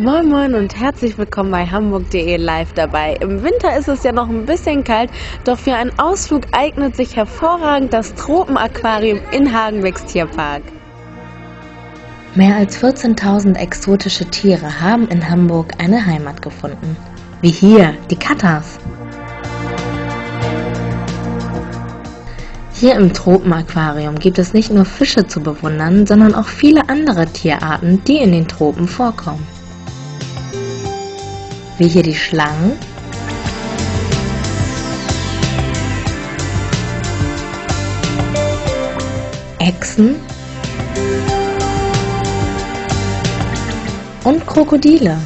[0.00, 3.18] Moin Moin und herzlich willkommen bei Hamburg.de live dabei.
[3.20, 5.10] Im Winter ist es ja noch ein bisschen kalt,
[5.44, 10.62] doch für einen Ausflug eignet sich hervorragend das Tropenaquarium in Hagenbecks Tierpark.
[12.34, 16.96] Mehr als 14.000 exotische Tiere haben in Hamburg eine Heimat gefunden.
[17.42, 18.78] Wie hier die Katas.
[22.72, 28.02] Hier im Tropenaquarium gibt es nicht nur Fische zu bewundern, sondern auch viele andere Tierarten,
[28.04, 29.59] die in den Tropen vorkommen.
[31.80, 32.78] Wie hier die Schlangen,
[39.58, 40.16] Echsen
[44.24, 45.18] und Krokodile.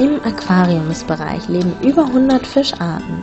[0.00, 3.18] Im Aquariumsbereich leben über 100 Fischarten.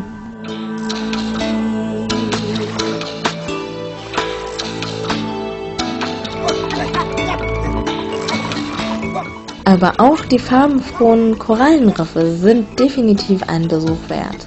[9.66, 14.46] Aber auch die farbenfrohen Korallenriffe sind definitiv einen Besuch wert.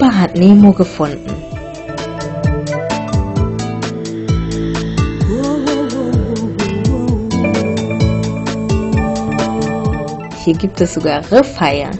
[0.00, 1.30] Papa hat Nemo gefunden.
[10.42, 11.90] Hier gibt es sogar Riffhaie.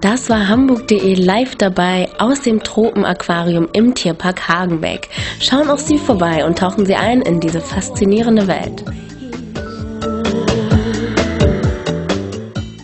[0.00, 5.08] Das war Hamburg.de live dabei aus dem Tropenaquarium im Tierpark Hagenbeck.
[5.40, 8.84] Schauen auch Sie vorbei und tauchen Sie ein in diese faszinierende Welt.